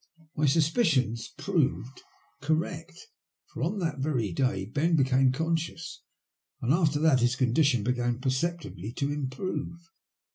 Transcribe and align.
My 0.35 0.47
suspicions 0.47 1.27
proved 1.37 2.01
correct, 2.41 3.05
for 3.53 3.61
on 3.61 3.77
that 3.77 3.99
very 3.99 4.31
day 4.33 4.65
Ben 4.65 4.95
became 4.95 5.31
conscious, 5.31 6.01
and 6.59 6.73
after 6.73 6.97
that 7.01 7.19
his 7.19 7.35
condition 7.35 7.83
began 7.83 8.17
perceptibly 8.19 8.93
to 8.93 9.11
im 9.13 9.29
prove. 9.29 9.77